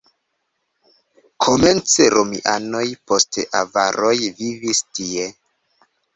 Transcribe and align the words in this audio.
Komence 1.47 2.07
romianoj, 2.13 2.83
poste 3.13 3.47
avaroj 3.61 4.17
vivis 4.41 4.83
tie. 5.01 5.31